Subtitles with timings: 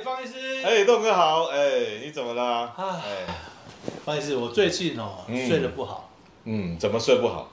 [0.00, 2.72] 哎，方医师，哎，栋哥好，哎，你怎么了？
[2.74, 3.26] 哎，
[4.02, 6.08] 方医师，我最近哦、嗯、睡得不好。
[6.44, 7.50] 嗯，怎么睡不好？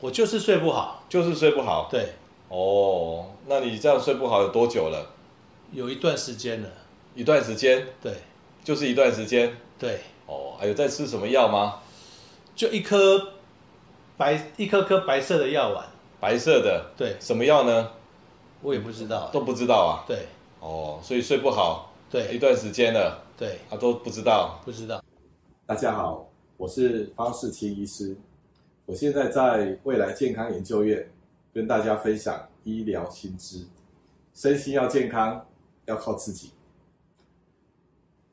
[0.00, 1.88] 我就是睡不好，就是睡不好。
[1.88, 2.14] 对。
[2.48, 5.06] 哦，那你这样睡不好有多久了？
[5.70, 6.68] 有一段时间了。
[7.14, 7.86] 一段时间？
[8.02, 8.12] 对。
[8.64, 9.56] 就是一段时间。
[9.78, 10.00] 对。
[10.26, 11.78] 哦，还有在吃什么药吗？
[12.56, 13.34] 就一颗
[14.16, 15.86] 白一颗颗白色的药丸。
[16.18, 16.90] 白色的。
[16.96, 17.14] 对。
[17.20, 17.88] 什么药呢？
[18.62, 19.30] 我也不知道。
[19.32, 20.02] 都不知道啊？
[20.08, 20.26] 对。
[20.60, 25.02] 哦，所以睡不好，对，一段时间了，对，他、啊、都不知道，不知道。
[25.64, 26.28] 大家好，
[26.58, 28.14] 我是方世清医师，
[28.84, 31.10] 我现在在未来健康研究院
[31.54, 33.64] 跟大家分享医疗新知，
[34.34, 35.46] 身心要健康，
[35.86, 36.50] 要靠自己。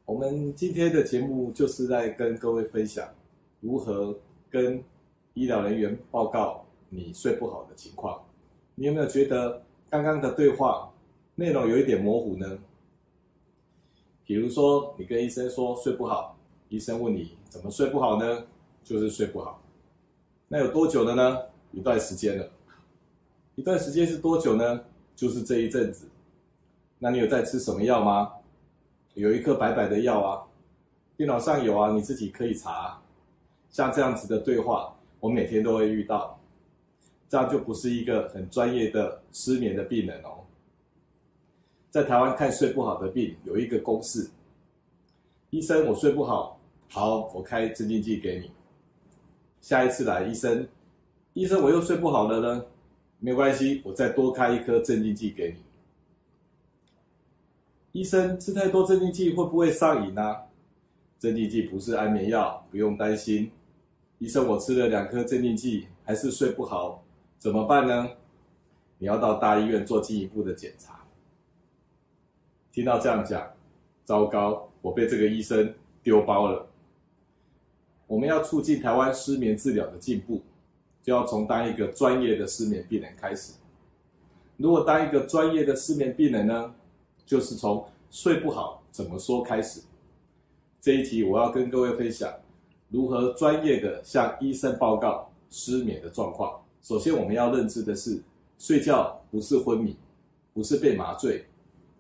[0.04, 3.08] 我们今天的节目就是在跟各位分享
[3.62, 4.14] 如何
[4.50, 4.84] 跟
[5.34, 8.22] 医疗人员报告你睡不好的情况。
[8.76, 10.92] 你有没有觉得刚刚的对话？
[11.40, 12.58] 内容有一点模糊呢，
[14.26, 16.36] 比如说你跟医生说睡不好，
[16.68, 18.44] 医生问你怎么睡不好呢？
[18.84, 19.62] 就是睡不好。
[20.48, 21.38] 那有多久了呢？
[21.72, 22.50] 一段时间了。
[23.54, 24.84] 一段时间是多久呢？
[25.16, 26.08] 就是这一阵子。
[26.98, 28.34] 那你有在吃什么药吗？
[29.14, 30.42] 有一颗白白的药啊，
[31.16, 33.00] 电脑上有啊，你自己可以查。
[33.70, 36.40] 像这样子的对话，我每天都会遇到，
[37.30, 40.47] 这样就不是一个很专业的失眠的病人哦。
[41.98, 44.30] 在台湾看睡不好的病有一个公式，
[45.50, 46.60] 医生我睡不好，
[46.92, 48.52] 好，我开镇静剂给你。
[49.62, 50.68] 下一次来医生，
[51.34, 52.64] 医生我又睡不好了呢，
[53.18, 55.56] 没关系，我再多开一颗镇静剂给你。
[58.00, 60.36] 医生吃太多镇静剂会不会上瘾呢？
[61.18, 63.50] 镇静剂不是安眠药，不用担心。
[64.20, 67.04] 医生我吃了两颗镇静剂还是睡不好，
[67.40, 68.08] 怎么办呢？
[69.00, 70.97] 你要到大医院做进一步的检查。
[72.78, 73.42] 听到这样讲，
[74.06, 75.74] 糟糕，我被这个医生
[76.04, 76.68] 丢包了。
[78.06, 80.44] 我们要促进台湾失眠治疗的进步，
[81.02, 83.54] 就要从当一个专业的失眠病人开始。
[84.58, 86.72] 如果当一个专业的失眠病人呢，
[87.26, 89.82] 就是从睡不好怎么说开始。
[90.80, 92.32] 这一题我要跟各位分享
[92.90, 96.62] 如何专业的向医生报告失眠的状况。
[96.84, 98.22] 首先，我们要认知的是，
[98.60, 99.98] 睡觉不是昏迷，
[100.54, 101.44] 不是被麻醉。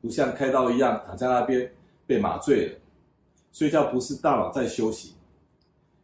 [0.01, 1.71] 不像开刀一样躺在那边
[2.05, 2.79] 被麻醉了。
[3.51, 5.13] 睡觉不是大脑在休息，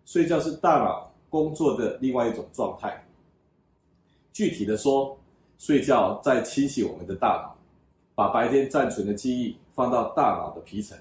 [0.05, 3.05] 睡觉是大脑工作的另外一种状态。
[4.31, 5.17] 具体的说，
[5.59, 7.55] 睡觉在清洗我们的大脑，
[8.15, 10.97] 把白天暂存的记忆放到大脑的皮层，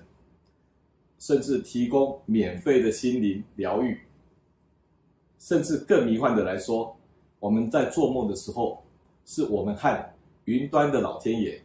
[1.18, 3.98] 甚至提供免费的心灵疗愈。
[5.38, 6.94] 甚至更迷幻的来说，
[7.40, 8.84] 我们在做梦的时候，
[9.24, 10.14] 是我们和
[10.44, 11.60] 云端的老天爷。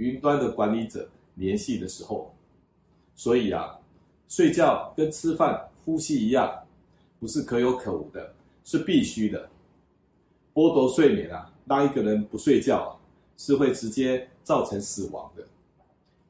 [0.00, 2.34] 云端的管理者联系的时候，
[3.14, 3.78] 所以啊，
[4.28, 6.50] 睡觉跟吃饭、呼吸一样，
[7.18, 8.34] 不是可有可无的，
[8.64, 9.46] 是必须的。
[10.54, 12.90] 剥夺睡眠啊，让一个人不睡觉啊，
[13.36, 15.46] 是会直接造成死亡的。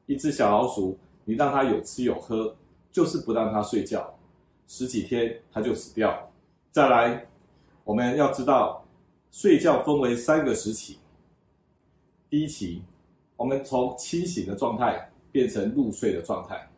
[0.05, 2.53] 一只小老鼠，你让它有吃有喝，
[2.91, 4.13] 就是不让它睡觉，
[4.67, 6.29] 十几天它就死掉。
[6.73, 7.25] 再来，
[7.85, 8.85] 我们要知道，
[9.31, 10.97] 睡觉分为三个时期，
[12.29, 12.81] 第一期。
[13.41, 16.69] 我们从清醒的状态变成入睡的状态，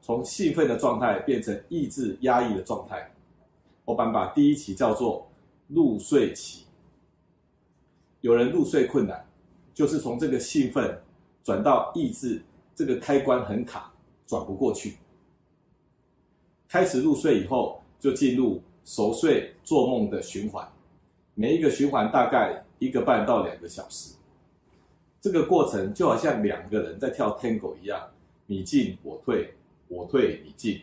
[0.00, 3.10] 从兴奋的状态变成抑制压抑的状态。
[3.84, 5.28] 我们把第一期叫做
[5.66, 6.66] 入睡期。
[8.20, 9.26] 有人入睡困难，
[9.74, 10.96] 就是从这个兴奋
[11.42, 12.40] 转到抑制，
[12.76, 13.92] 这个开关很卡，
[14.24, 14.94] 转不过去。
[16.68, 20.64] 开始入睡以后，就进入熟睡做梦的循环，
[21.34, 24.13] 每一个循环大概一个半到两个小时。
[25.24, 27.98] 这个过程就好像两个人在跳 Tango 一样，
[28.44, 29.54] 你进我退，
[29.88, 30.78] 我退你进，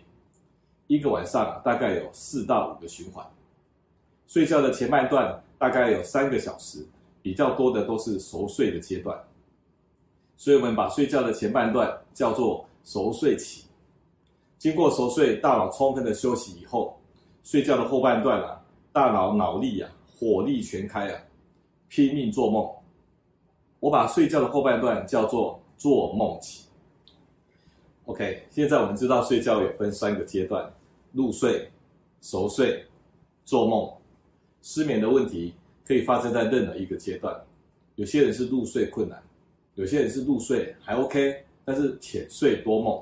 [0.88, 3.24] 一个晚上大概有四到五个循环。
[4.26, 6.84] 睡觉的前半段大概有三个小时，
[7.22, 9.16] 比较多的都是熟睡的阶段。
[10.38, 13.66] 所以我们把睡觉的前半段叫做熟睡期。
[14.58, 16.99] 经过熟睡，大脑充分的休息以后，
[17.43, 18.59] 睡觉的后半段啊，
[18.91, 21.22] 大脑脑力啊，火力全开啊，
[21.90, 22.67] 拼命做梦。
[23.81, 26.67] 我把睡觉的后半段叫做做梦期。
[28.05, 30.72] OK，现在我们知道睡觉有分三个阶段：
[31.13, 31.69] 入睡、
[32.22, 32.85] 熟睡、
[33.43, 33.91] 做梦。
[34.61, 37.35] 失眠的问题可以发生在任何一个阶段。
[37.95, 39.22] 有些人是入睡困难，
[39.73, 43.01] 有些人是入睡还 OK，但是浅睡多梦。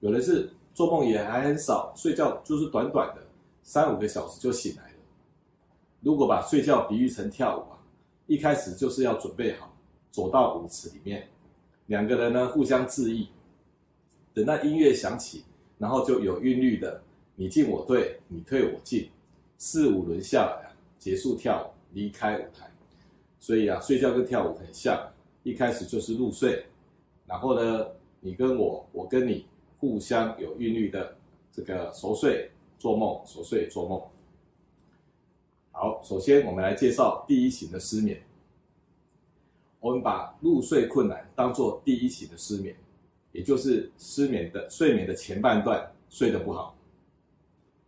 [0.00, 3.22] 有人是做梦也还很少，睡觉就是短短的
[3.62, 4.96] 三五个小时就醒来了。
[6.00, 7.76] 如果把睡觉比喻成跳舞啊，
[8.26, 9.70] 一开始就是要准备好。
[10.10, 11.28] 走到舞池里面，
[11.86, 13.28] 两个人呢互相致意，
[14.34, 15.44] 等到音乐响起，
[15.78, 17.02] 然后就有韵律的，
[17.36, 19.08] 你进我退，你退我进，
[19.58, 22.70] 四五轮下来啊，结束跳舞，离开舞台。
[23.40, 25.00] 所以啊，睡觉跟跳舞很像，
[25.44, 26.64] 一开始就是入睡，
[27.26, 27.86] 然后呢，
[28.20, 29.46] 你跟我，我跟你，
[29.78, 31.16] 互相有韵律的
[31.52, 34.02] 这个熟睡做梦，熟睡做梦。
[35.70, 38.20] 好，首先我们来介绍第一型的失眠。
[39.80, 42.74] 我们把入睡困难当做第一型的失眠，
[43.32, 46.76] 也就是失眠的睡眠的前半段睡得不好。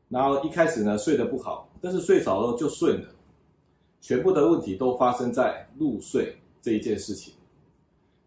[0.09, 3.09] 然后一开始呢，睡得不好，但是睡着了就顺了。
[4.01, 7.35] 全部的问题都发生在入睡这一件事情。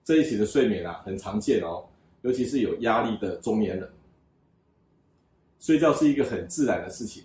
[0.03, 1.85] 这一型的睡眠啊，很常见哦，
[2.21, 3.89] 尤其是有压力的中年人。
[5.59, 7.23] 睡觉是一个很自然的事情，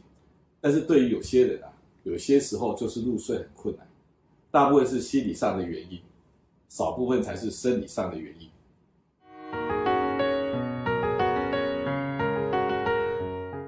[0.61, 1.73] 但是对于有些人啊，
[2.05, 3.87] 有些时候就是入睡很困难。
[4.51, 6.01] 大部分是心理上的原因，
[6.69, 8.49] 少部分才是生理上的原因。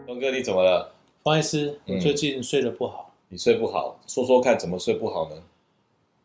[0.06, 0.92] 东哥，你怎么了？
[1.22, 3.06] 方医师，我最近睡得不好。
[3.06, 5.36] 嗯你睡不好，说说看怎么睡不好呢？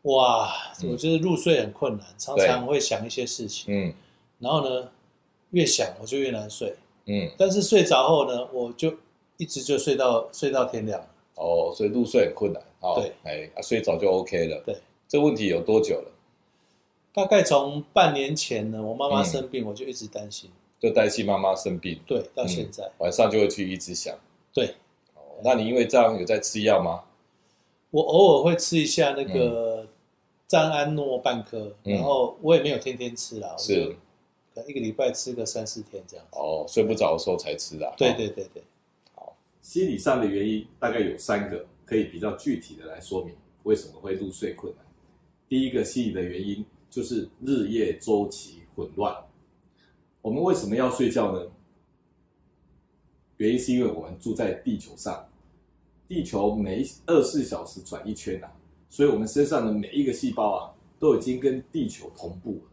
[0.02, 0.52] 哇，
[0.82, 3.94] 我就是入睡很困难，嗯、常常会想一些事情，嗯，
[4.40, 4.88] 然后呢，
[5.50, 6.74] 越想我就越难睡，
[7.04, 8.92] 嗯，但是睡着后呢，我就
[9.36, 11.00] 一直就睡到睡到天亮。
[11.36, 14.76] 哦，所以入睡很困难，哦、对，哎，啊，睡着就 OK 了，对，
[15.06, 16.10] 这问题有多久了？
[17.16, 24.14] 大概从半年前呢，我妈妈生病，嗯、我就一直担心，就担心妈妈生病，对，到现在、嗯、晚上就会去一直想，
[24.52, 24.74] 对。
[25.42, 27.04] 那你因为这样有在吃药吗？
[27.90, 29.88] 我偶尔会吃一下那个
[30.46, 33.96] 赞安诺半颗，嗯、然后我也没有天天吃啦，是，
[34.54, 36.26] 可能一个礼拜吃个三四天这样。
[36.32, 37.94] 哦，睡不着的时候才吃啊？
[37.96, 38.62] 对对对对。
[39.14, 44.84] 好，心理上的原因大概有三个，可以比较具体的来说明为什么会入睡困难。
[45.48, 46.62] 第一个心理的原因
[46.96, 49.14] 就是日夜周期混乱。
[50.22, 51.46] 我们为什么要睡觉呢？
[53.36, 55.28] 原因是因为我们住在地球上，
[56.08, 58.50] 地球每二十四小时转一圈啊，
[58.88, 62.70] 所以我们身上的每一个细胞啊，都已经跟地球同步了。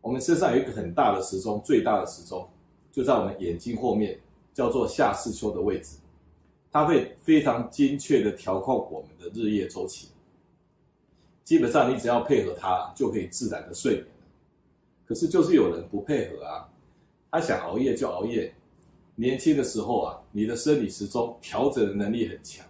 [0.00, 2.48] 我们身上有一个很大的时钟，最大的时钟
[2.92, 4.16] 就在我们眼睛后面，
[4.54, 5.96] 叫做下视丘的位置，
[6.70, 10.10] 它会非常精确的调控我们的日夜周期。
[11.48, 14.12] 基本上你只要配合它，就可以自然的睡眠了。
[15.06, 16.68] 可是就是有人不配合啊，
[17.30, 18.52] 他想熬夜就熬夜。
[19.14, 22.66] 年轻的时候啊，你的生理时钟调整的能力很强，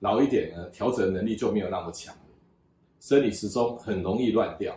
[0.00, 2.20] 老一点呢，调整能力就没有那么强了，
[2.98, 4.76] 生理时钟很容易乱掉。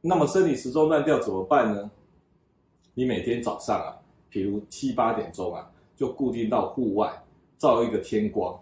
[0.00, 1.88] 那么生理时钟乱掉怎么办呢？
[2.94, 3.94] 你每天早上啊，
[4.28, 7.22] 比如七八点钟啊，就固定到户外
[7.56, 8.60] 照一个天光，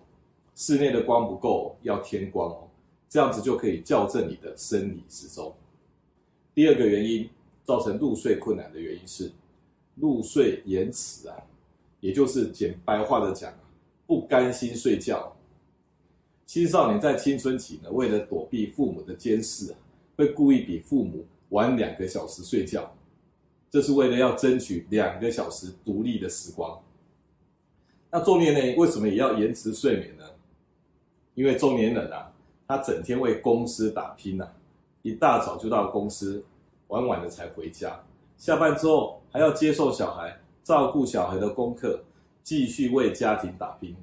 [0.54, 2.54] 室内的光不够，要天光，
[3.14, 5.54] 这样子就可以校正你的生理时钟。
[6.52, 7.30] 第二个原因
[7.62, 9.30] 造成入睡困难的原因是。
[9.94, 11.36] 入睡延迟啊，
[12.00, 13.54] 也就是简白话的讲，
[14.04, 15.32] 不甘心睡觉。
[16.44, 19.78] 青少年在青春期呢，为了躲避父母的监视啊，
[20.16, 22.92] 会故意比父母晚两个小时睡觉，
[23.70, 26.76] 这是为了要争取两个小时独立的时光。
[28.10, 30.24] 那中年人为什么也要延迟睡眠呢？
[31.36, 32.33] 因为中年人啊，
[32.74, 34.48] 他整天为公司打拼呐，
[35.02, 36.44] 一大早就到公司，
[36.88, 38.00] 晚晚的才回家。
[38.36, 42.02] 下班之后还要接受小孩，照顾小孩的功课，
[42.42, 43.94] 继续为家庭打拼，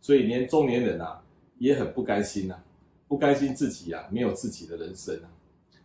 [0.00, 1.22] 所以连中年人啊
[1.58, 2.64] 也很不甘心呐、啊，
[3.06, 5.30] 不甘心自己啊没有自己的人生啊，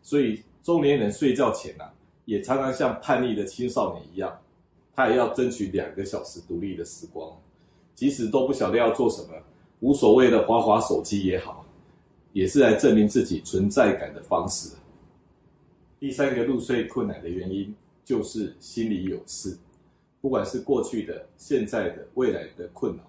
[0.01, 1.93] 所以中年人睡觉前啊
[2.25, 4.35] 也常常像叛逆的青少年一样，
[4.95, 7.31] 他也要争取两个小时独立的时光，
[7.93, 9.35] 即使都不晓得要做什么，
[9.81, 11.63] 无所谓的滑滑手机也好，
[12.37, 14.75] 也是来证明自己存在感的方式。
[15.99, 17.75] 第三个入睡困难的原因
[18.05, 19.57] 就是心里有事，
[20.21, 22.99] 不管是过去的、现在的、未来的困扰，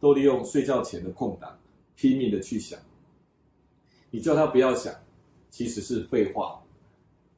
[0.00, 1.58] 都利用睡觉前的空档
[1.94, 2.80] 拼命的去想。
[4.10, 4.94] 你叫他不要想，
[5.50, 6.58] 其实是废话，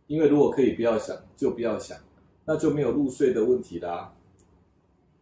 [0.06, 1.98] 因为如果可以不要想，就不要想，
[2.44, 4.14] 那就没有入睡的问题啦。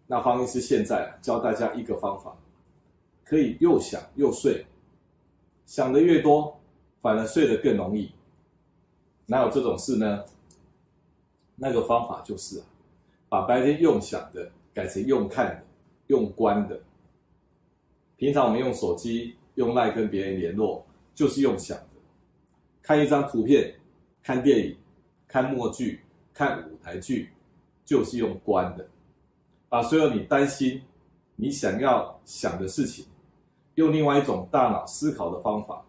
[0.06, 2.36] 那方医师现在教大家一个方法，
[3.24, 4.66] 可以又想又睡，
[5.66, 6.58] 想的越多，
[7.00, 8.10] 反而睡得更容易。
[9.26, 10.24] 哪有这种事呢？
[11.56, 12.64] 那个方法就是啊，
[13.28, 15.62] 把白天用想的改成用看的、
[16.08, 16.80] 用观的。
[18.16, 21.86] 平常我们用手机、用 LINE 跟别人联络，就是用想的。
[22.82, 23.72] 看一张图片、
[24.22, 24.76] 看电影、
[25.28, 26.00] 看默剧、
[26.34, 27.30] 看舞台剧，
[27.84, 28.88] 就是用观的。
[29.68, 30.82] 把所有你担心、
[31.36, 33.04] 你想要想的事情，
[33.76, 35.84] 用另外一种大脑思考的方法，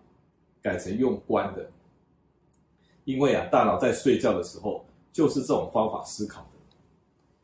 [0.61, 1.69] 改成用关的。
[3.05, 6.47] 因为啊，大脑在睡觉的时候就是这种方法思考的。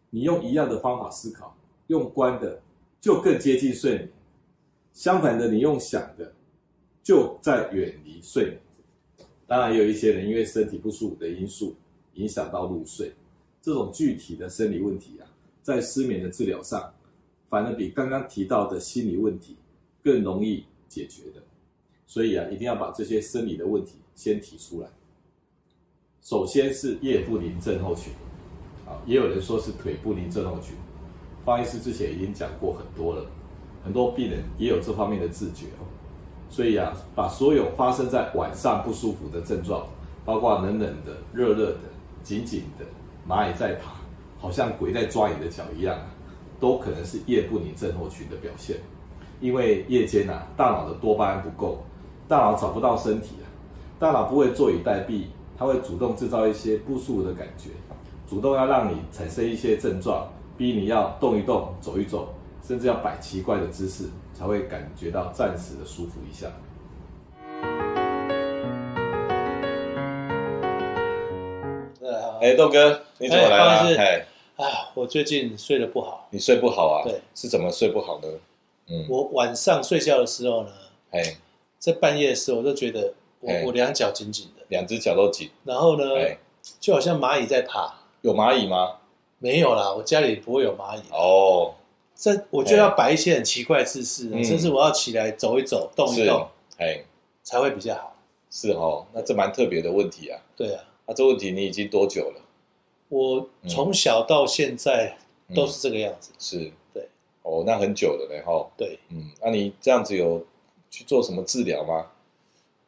[0.10, 1.56] 你用一样的方法思考，
[1.88, 2.62] 用关的
[3.02, 4.08] 就更接近睡眠；
[4.94, 6.32] 相反的，你用想的
[7.04, 8.60] 就在远离睡眠。
[9.46, 11.76] 当然，有一些人因为身体不舒服的因素
[12.14, 13.14] 影响到入睡，
[13.62, 15.28] 这种具体的生理问题啊，
[15.62, 16.94] 在失眠的治疗上，
[17.50, 19.58] 反而比刚刚提到的心理问题
[20.04, 21.42] 更容易解决的。
[22.08, 24.88] 所以啊，一定要把这些生理的问题先提出来。
[26.22, 28.12] 首先是夜不宁症候群。
[28.88, 30.76] 啊也有人说是腿不宁症候群，
[31.46, 33.24] 方医师之前已经讲过很多了，
[33.84, 35.68] 很多病人也有这方面的自觉。
[36.50, 39.88] 所以啊，把所有发生在晚上不舒服的症状，
[40.26, 41.82] 包括冷冷的、热热的、
[42.24, 42.86] 紧紧的、
[43.28, 43.92] 蚂蚁在爬，
[44.40, 45.96] 好像鬼在抓你的脚一样，
[46.60, 48.78] 都可能是夜不宁症候群的表现。
[49.40, 51.84] 因为夜间呐、啊，大脑的多巴胺不够，
[52.28, 53.48] 大脑找不到身体啊，
[53.98, 55.24] 大脑不会坐以待毙，
[55.58, 57.70] 它会主动制造一些不舒服的感觉。
[58.28, 60.28] 主动要让你产生一些症状，
[60.58, 66.48] 逼你要动一动、走一走，甚至要摆奇怪的姿势，才会感觉到暂时的舒服一下。
[72.42, 73.98] 哎，豆哥，你怎么来了？
[73.98, 74.26] 哎，
[74.58, 76.28] 啊，我最近睡得不好。
[76.30, 77.04] 你睡不好啊？
[77.04, 78.28] 对，是怎么睡不好呢？
[78.90, 80.72] 嗯，我晚上睡觉的时候呢，
[81.12, 81.38] 哎，
[81.78, 86.06] 在半夜的时候，我都觉得我我两脚紧紧的，两只脚都紧，然后呢，
[86.80, 87.96] 就好像蚂蚁在爬。
[88.22, 88.98] 有蚂蚁吗？
[89.38, 91.02] 没有啦，我家里不会有蚂蚁。
[91.12, 91.76] 哦，
[92.16, 97.06] 这我就要摆一些很奇怪的姿势，甚至我要起来走一走、动一动，哎，
[97.44, 98.16] 才会比较好。
[98.52, 100.42] 是哦，那这蛮特别的问题啊。
[100.58, 102.42] 对啊，那这问题你已经多久了？
[103.08, 105.18] 我从小到现在
[105.56, 106.32] 都是这个样子。
[106.38, 106.74] 是，对。
[107.44, 108.68] 哦，那很久了呢，哈。
[108.78, 110.46] 对，嗯，那你这样子有
[110.90, 112.08] 去做什么治疗吗？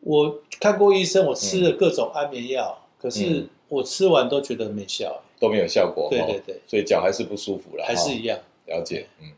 [0.01, 3.47] 我看过医生，我吃了各种安眠药，可是。
[3.71, 6.09] 我吃完都觉得没效，都没有效果。
[6.09, 8.37] 对对对，所以脚还是不舒服了，还是一样。
[8.65, 9.31] 了解，嗯。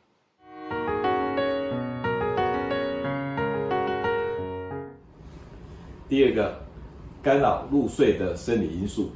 [6.10, 6.58] 第二个
[7.22, 9.12] 干扰入睡的生理因素，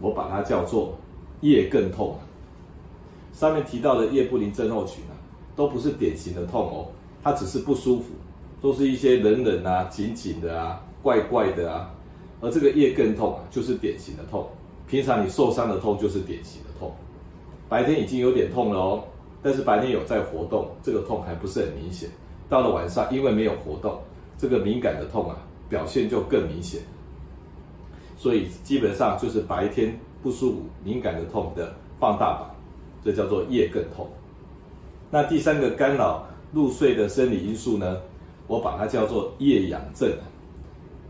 [0.00, 0.96] 我把它叫做
[1.42, 2.18] 夜更痛。
[3.34, 5.12] 上面提到的夜不宁症候群啊，
[5.58, 6.86] 都不是典型的痛哦，
[7.20, 8.12] 它只是不舒服，
[8.62, 11.92] 都是一些冷冷啊、紧紧的啊、怪怪的啊。
[12.40, 14.48] 而这个夜更痛啊，就是典型的痛。
[14.86, 16.92] 平常你受伤的痛就是典型的痛。
[17.68, 19.04] 白天已经有点痛了哦，
[19.42, 22.08] 但是白天有在活动，这个痛还不是很明显。
[22.48, 23.98] 到了晚上，因为没有活动，
[24.38, 25.36] 这个敏感的痛啊，
[25.68, 26.80] 表现就更明显。
[28.16, 32.48] 所以基本上就是白天不舒服、敏感的痛的放大版，
[33.04, 34.08] 这叫做夜更痛。
[35.10, 37.96] 那第三个干扰入睡的生理因素呢，
[38.46, 40.10] 我把它叫做夜痒症。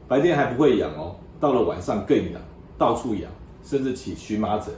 [0.07, 2.40] 白天还不会痒哦，到了晚上更痒，
[2.78, 3.31] 到处痒，
[3.62, 4.73] 甚至起荨麻疹，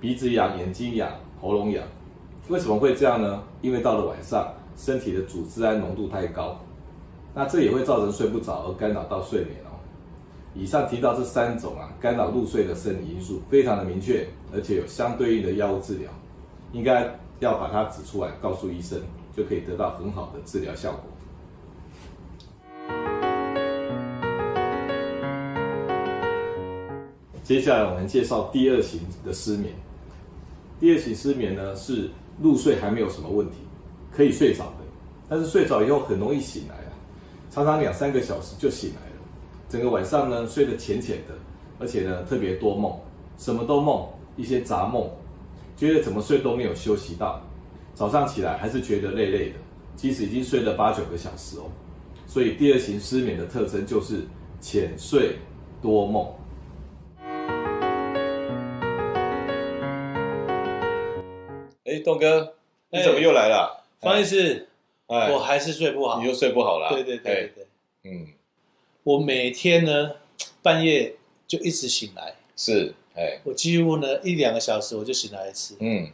[0.00, 1.10] 鼻子痒、眼睛痒、
[1.40, 1.84] 喉咙痒。
[2.48, 3.42] 为什么会这样呢？
[3.60, 6.58] 因为到了晚上，身体的组织胺浓度太高，
[7.34, 9.76] 那这也会造成睡不着而干扰到睡眠哦。
[10.54, 16.10] 以上提到这三种啊，干扰入睡的生理因素非常的明确，而且有相对应的药物治疗，
[16.72, 17.08] 应该
[17.40, 19.00] 要把它指出来，告诉医生，
[19.36, 21.00] 就可以得到很好的治疗效果。
[27.42, 29.72] 接下来我们介绍第二型的失眠。
[30.80, 32.10] 第二型失眠呢，是
[32.42, 33.56] 入睡还没有什么问题，
[34.12, 34.84] 可以睡着的，
[35.28, 36.92] 但是睡着以后很容易醒来啊，
[37.50, 39.16] 常常两三个小时就醒来了，
[39.68, 41.34] 整个晚上呢睡得浅浅的，
[41.78, 42.98] 而且呢特别多梦，
[43.38, 45.08] 什么都梦，一些杂梦，
[45.76, 47.40] 觉得怎么睡都没有休息到，
[47.94, 49.56] 早上起来还是觉得累累的，
[49.94, 51.70] 即使已经睡了八九个小时哦。
[52.26, 54.22] 所以第二型失眠的特征就是
[54.58, 55.36] 浅睡
[55.82, 56.26] 多梦。
[61.84, 62.54] 哎栋哥，
[62.90, 63.84] 你怎么又来了？
[64.00, 64.66] 方医师，
[65.06, 66.20] 我还是睡不好。
[66.20, 66.88] 你又睡不好了？
[66.90, 67.66] 对对对对对。
[68.10, 68.26] 嗯，
[69.02, 70.12] 我每天呢
[70.62, 71.14] 半夜
[71.46, 72.34] 就一直醒来。
[72.56, 75.76] 是，哎，我几乎呢一两个小时我就醒来一次。
[75.80, 76.08] 嗯，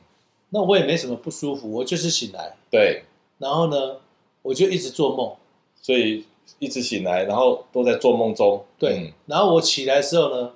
[0.51, 2.55] 那我也没什么不舒服，我就是醒来。
[2.71, 3.03] 对。
[3.39, 3.97] 然后呢，
[4.43, 5.35] 我就一直做梦。
[5.85, 6.25] 所以
[6.61, 8.65] 一直醒来，然后都在做梦中。
[8.79, 9.13] 对。
[9.27, 10.53] 然后我起来的时候呢，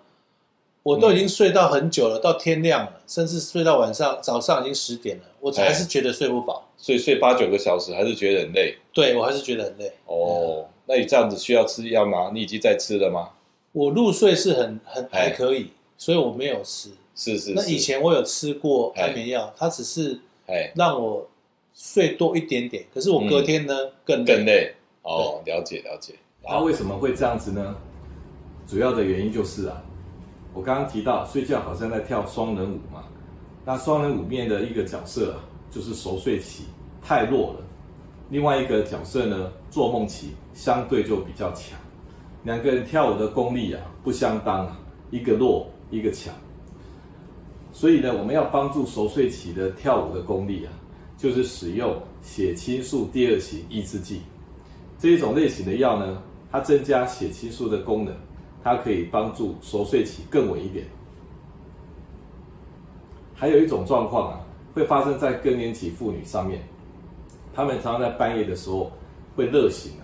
[0.85, 8.77] 我都已经睡到很久了，到天亮了，甚至睡到晚上，早上已经十点了，我还是觉得睡不饱，所以睡八九个小时还是觉得很累。
[8.93, 9.93] 对，我还是觉得很累。
[10.07, 12.31] 哦，那你这样子需要吃药吗？
[12.33, 13.31] 你已经在吃了吗？
[13.73, 16.91] 我入睡是很很还可以，所以我没有吃。
[17.15, 17.53] 是是。
[17.55, 20.21] 那以前我有吃过安眠药，它只是
[20.75, 21.27] 让我
[21.75, 23.75] 睡多一点点，可是我隔天呢
[24.05, 24.75] 更更累。
[25.03, 26.15] 哦，了解了解。
[26.43, 27.77] 它为什么会这样子呢？
[28.67, 29.83] 主要的原因就是啊。
[30.53, 33.05] 我刚刚提到睡觉好像在跳双人舞嘛，
[33.63, 36.65] 那双人舞面的一个角色啊，就是熟睡期
[37.03, 37.61] 太弱了，
[38.31, 41.79] 另外一个角色呢，做梦期相对就比较强，
[42.45, 46.35] 两个人跳舞的功力啊不相当啊，一个弱一个强，
[47.73, 50.73] 所以呢，我们要帮助熟睡期的跳舞的功力啊，
[51.17, 54.23] 就是使用血清素第二型抑制剂，
[54.99, 58.15] 这一种类型的药呢，它增加血清素的功能。
[58.65, 60.85] 它可以帮助熟睡期更稳一点。
[63.33, 64.41] 还有一种状况啊，
[64.75, 66.61] 会发生在更年期妇女上面，
[67.55, 68.91] 她们常常在半夜的时候
[69.37, 70.03] 会热醒啊。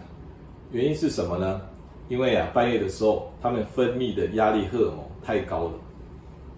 [0.71, 1.61] 原因是什么呢？
[2.09, 5.73] 因为啊，半夜的时候他们分泌的压力荷尔蒙太高了。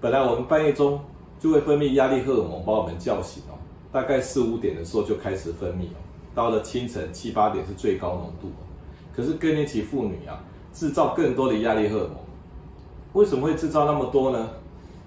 [0.01, 1.01] 本来我们半夜中
[1.39, 3.59] 就会分泌压力荷尔蒙把我们叫醒哦，
[3.93, 6.01] 大概四五点的时候就开始分泌哦，
[6.35, 8.51] 到了清晨七八点是最高浓度。
[9.15, 10.43] 可是更年期妇女啊。
[10.75, 12.17] 制造更多的压力荷尔蒙，
[13.13, 14.51] 为什么会制造那么多呢？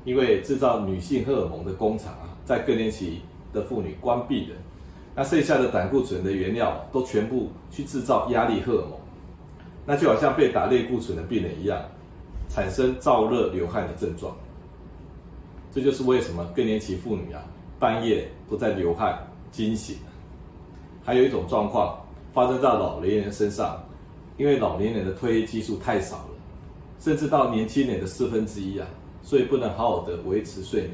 [0.06, 4.56] 因为制造女性荷尔蒙的工厂啊，在更年期的妇女关闭了，
[5.14, 8.92] 那剩下的胆固醇的原料都全部去制造压力荷尔蒙，
[9.88, 11.82] 那就好像被打类固醇的病人一样，
[12.48, 14.36] 产生燥热流汗的症状。
[15.74, 17.42] 这就是为什么更年期妇女啊，
[17.80, 19.18] 半夜都在流汗
[19.52, 19.96] 惊醒。
[21.04, 22.00] 还有一种状况
[22.34, 23.82] 发生在老年人身上。
[24.40, 26.30] 因为老年人的褪黑激素太少了，
[27.00, 28.88] 甚至到年轻人的四分之一啊，
[29.24, 30.94] 所以不能好好的维持睡眠。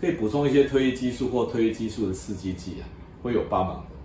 [0.00, 2.86] 可以补充一些褪黑激素或褪黑激素的刺激剂啊，
[3.20, 3.96] 会有帮忙的。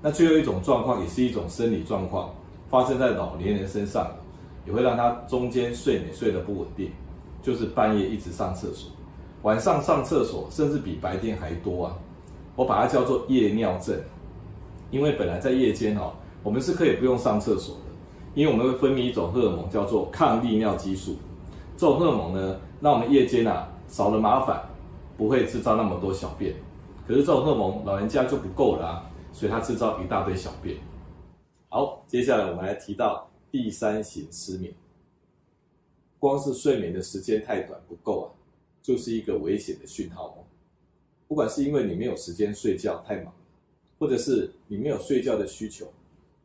[0.00, 2.32] 那最后一种状况也是一种生理状况，
[2.68, 4.08] 发生在老年人身上，
[4.66, 6.90] 也会让他中间睡眠睡得不稳定，
[7.42, 8.90] 就是半夜一直上厕所，
[9.42, 11.96] 晚上上厕所甚至比白天还多啊。
[12.56, 13.94] 我把它叫做夜尿症，
[14.90, 17.80] 因为本来在夜间哦，我们是可以不用上厕所的。
[18.34, 21.16] 因为我们会分泌一种荷尔蒙，叫做抗利尿激素。
[21.76, 24.60] 这种荷尔蒙呢，让我们夜间啊少了麻烦，
[25.16, 26.54] 不会制造那么多小便。
[27.06, 29.02] 可是这种荷尔蒙老人家就不够了啊，
[29.32, 30.76] 所以他制造一大堆小便。
[31.68, 34.72] 好，接下来我们来提到第三型失眠。
[36.18, 38.26] 光是睡眠的时间太短不够啊，
[38.82, 40.44] 就是一个危险的讯号哦。
[41.28, 43.34] 不管是因为你没有时间睡觉太忙，
[43.98, 45.86] 或者是你没有睡觉的需求。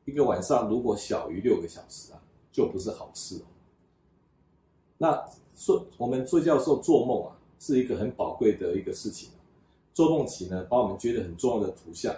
[0.05, 2.19] 一个晚上如果小于六个小时啊，
[2.51, 3.45] 就不是好事哦。
[4.97, 5.23] 那
[5.55, 9.29] 睡我们睡觉的时候做梦啊，是一个很宝贵的一个事情。
[9.93, 12.13] 做梦起呢，把我们觉得很重要的图像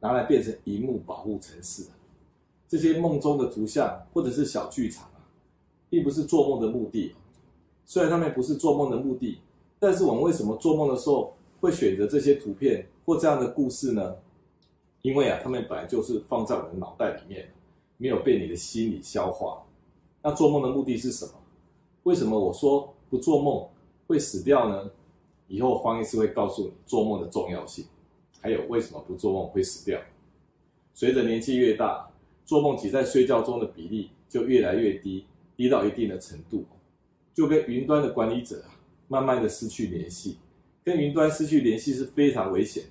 [0.00, 1.84] 拿来变成萤幕保护程式。
[2.70, 5.18] 这些梦中的图像或者是小剧场啊，
[5.88, 7.12] 并不是做梦的目的。
[7.84, 9.40] 虽然他们不是做梦的目的，
[9.80, 14.14] 但是我们为什么做梦的时候会选择这些图片或这样的故事呢？
[15.02, 17.52] 因为啊，他们本来就是放在我们脑袋里面，
[17.96, 19.60] 没有被你的心理消化。
[20.22, 21.32] 那做梦的目的是什么？
[22.04, 23.66] 为什么我说不做梦
[24.06, 24.88] 会死掉呢？
[25.48, 27.84] 以后方医师会告诉你做梦的重要性，
[28.40, 30.00] 还有为什么不做梦会死掉。
[30.94, 32.09] 随着年纪越大，
[32.50, 35.24] 做梦期在睡觉中的比例就越来越低，
[35.56, 36.66] 低到一定的程度，
[37.32, 38.74] 就跟云端的管理者啊，
[39.06, 40.36] 慢慢的失去联系。
[40.82, 42.82] 跟云端失去联系是非常危险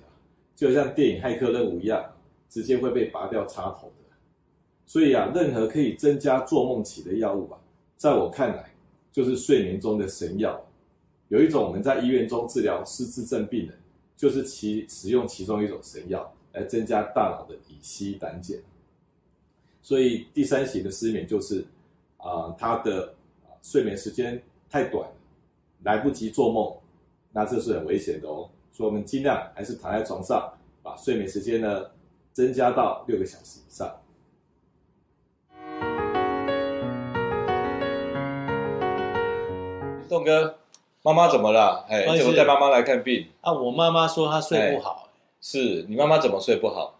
[0.56, 2.02] 就像电影《骇客任务》一样，
[2.48, 4.16] 直接会被拔掉插头的。
[4.86, 7.60] 所以啊，任何可以增加做梦期的药物啊，
[7.98, 8.72] 在我看来，
[9.12, 10.58] 就是睡眠中的神药。
[11.28, 13.78] 有一种我们在医院中治疗失智症病人，
[14.16, 18.56] 就是其使用其中一种神药来增加大脑的乙醯胆碱。
[19.82, 21.64] 所以第三型的失眠就是
[22.18, 23.14] 啊，他的
[23.62, 24.40] 睡眠时间
[24.70, 25.08] 太短，
[25.82, 26.72] 来不及做梦，
[27.32, 28.48] 那这是很危险的哦。
[28.70, 31.86] 所以，我们尽量还是躺在床上，把睡眠时间呢
[32.32, 33.90] 增加到六个小时以上。
[40.08, 40.58] 栋哥，
[41.02, 41.86] 妈妈怎么了？
[41.88, 43.26] 哎，怎么带妈妈来看病？
[43.40, 45.08] 啊，我妈妈说她睡不好。
[45.40, 46.99] 是你妈妈怎么睡不好？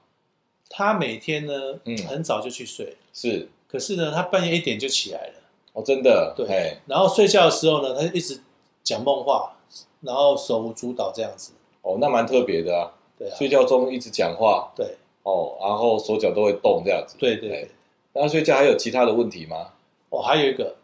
[0.71, 1.53] 她每天呢，
[1.85, 2.97] 嗯，很早就去睡。
[3.13, 5.35] 是，可是呢，他半夜一点就起来了。
[5.73, 6.33] 哦，真的？
[6.37, 6.79] 对。
[6.87, 8.41] 然后睡觉的时候呢，他就一直
[8.85, 9.57] 讲梦话，
[10.01, 11.53] 然后手舞足蹈这样子。
[11.83, 12.95] 哦，那蛮特别的啊。
[13.19, 13.37] 对啊。
[13.37, 14.73] 睡觉中一直讲话。
[14.77, 14.97] 对。
[15.25, 17.17] 哦，然后手脚都会动这样子。
[17.19, 17.71] 对对对。
[18.13, 19.73] 那睡觉还有其他的问题吗？
[20.09, 20.77] 哦，还有一个，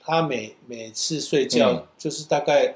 [0.00, 2.74] 他每每次睡觉就是大概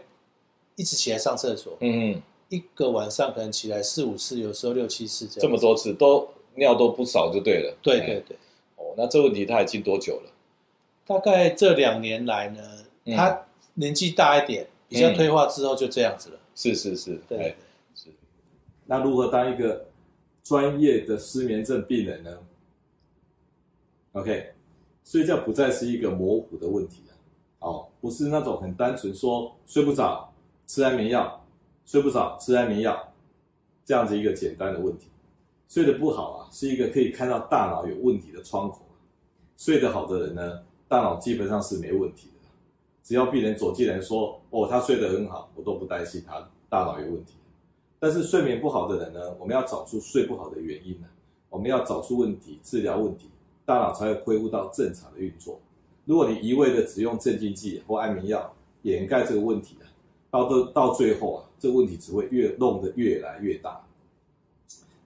[0.77, 1.73] 一直起来上厕所。
[1.81, 2.23] 嗯嗯。
[2.51, 5.41] 一个晚上可能起来四五次，有时候六七次这样。
[5.41, 7.77] 这么多次都尿都不少就对了。
[7.83, 8.37] 对对对。
[8.77, 10.31] 哦，那这问题他已经多久了？
[11.07, 12.61] 大概这两年来呢，
[13.17, 16.39] 他年纪大一点，比较退化之后就这样子了。
[16.55, 17.57] 是是是，对。
[17.95, 18.09] 是
[18.87, 19.87] 那如何当一个
[20.43, 22.39] 专业的失眠症病人呢
[24.13, 24.53] ？OK，
[25.05, 27.15] 睡觉不再是一个模糊的问题了，
[27.61, 30.33] 哦，不是那种很单纯说睡不着
[30.67, 31.45] 吃安眠药，
[31.87, 33.13] 睡不着吃安眠药
[33.85, 35.07] 这样子一个简单的问题。
[35.71, 38.81] 睡得不好啊，是一个可以看到大脑有问题的窗口。
[39.57, 42.49] 睡得好的人呢，大脑基本上是没问题的。
[43.05, 47.35] 只要病人走进来说：“哦，他睡得很好”，我都不担心他大脑有问题。
[48.01, 51.07] 但是睡眠不好的人呢，我们要找出睡不好的原因呢，
[51.49, 53.31] 我们要找出问题，治疗问题，
[53.65, 55.61] 大脑才会恢复到正常的运作。
[56.05, 58.53] 如果你一味的只用镇静剂或安眠药
[58.83, 59.87] 掩盖这个问题啊，
[60.33, 63.81] 到到到最后啊，这个问题只会越弄得越来越大。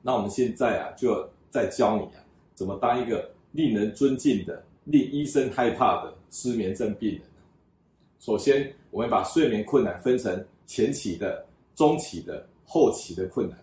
[0.06, 2.22] 那我们现在啊，就再教你啊，
[2.54, 7.22] 怎么当一个令人尊敬的、令医生害怕的失眠症病人。
[8.20, 13.58] 首先，我们把睡眠困难分成前期的、中期的、后期的困难，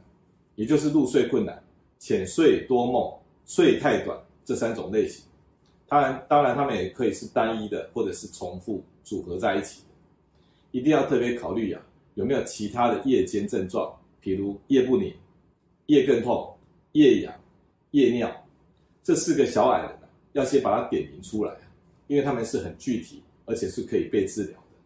[0.55, 1.61] 也就是入睡困难、
[1.99, 3.13] 浅睡多梦、
[3.45, 5.23] 睡太短这三种类型。
[5.87, 9.87] 当然，当然，它们也可以是单一的，或者是重复组合在一起的。
[10.71, 11.79] 一定要特别考虑啊，
[12.15, 15.13] 有没有其他的夜间症状，比如夜不宁。
[15.91, 16.49] 夜更痛、
[16.93, 17.33] 夜痒、
[17.91, 18.33] 夜尿，
[19.03, 21.53] 这四个小矮人啊，要先把它点名出来，
[22.07, 24.77] 因为他们是很具体，而且是可以被治疗的。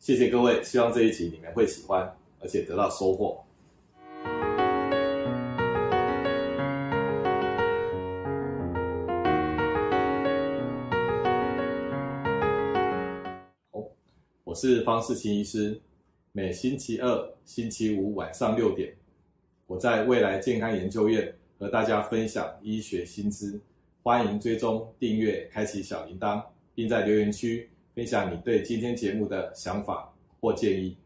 [0.00, 3.40] 谢谢各位，希望这一集你们会喜欢，而且得到收获。
[14.42, 15.80] 我是方世清医师，
[16.32, 18.92] 每星期二、星期五晚上六点。
[19.68, 23.60] 我在未来健康研究院和大家分享医学新知，
[24.02, 26.42] 欢迎追踪、订阅、开启小铃铛，
[26.74, 30.96] 并在留言区分享你对今天节目的想法或建议。